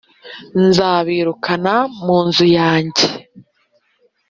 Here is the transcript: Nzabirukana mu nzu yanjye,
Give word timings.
Nzabirukana 0.65 1.73
mu 2.03 2.17
nzu 2.27 2.45
yanjye, 2.57 3.05